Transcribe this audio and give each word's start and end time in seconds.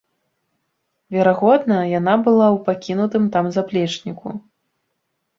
Верагодна, 1.15 1.75
яна 1.99 2.15
была 2.27 2.45
ў 2.45 2.57
пакінутым 2.69 3.27
там 3.35 3.45
заплечніку. 3.59 4.27